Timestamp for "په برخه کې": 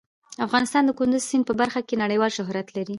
1.47-2.01